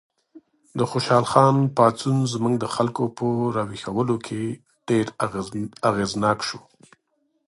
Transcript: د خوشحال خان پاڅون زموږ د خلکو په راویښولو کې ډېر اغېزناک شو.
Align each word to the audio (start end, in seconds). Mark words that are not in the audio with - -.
د 0.77 0.79
خوشحال 0.91 1.25
خان 1.31 1.55
پاڅون 1.77 2.17
زموږ 2.33 2.55
د 2.59 2.65
خلکو 2.75 3.03
په 3.17 3.27
راویښولو 3.55 4.15
کې 4.25 4.41
ډېر 4.87 5.05
اغېزناک 5.89 6.39
شو. 6.47 6.59